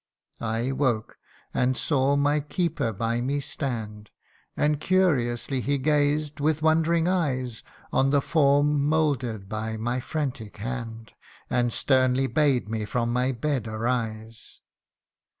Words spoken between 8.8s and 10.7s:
moulded by my frantic